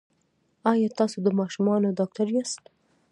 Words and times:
ایا 0.71 0.89
تاسو 0.99 1.17
د 1.23 1.27
ماشومانو 1.39 1.95
ډاکټر 1.99 2.27
یاست؟ 2.35 2.63